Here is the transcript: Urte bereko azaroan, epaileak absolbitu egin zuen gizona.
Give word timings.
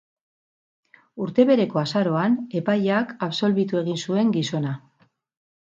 Urte 1.25 1.45
bereko 1.49 1.81
azaroan, 1.83 2.39
epaileak 2.61 3.15
absolbitu 3.29 3.81
egin 3.85 4.03
zuen 4.09 4.35
gizona. 4.41 4.77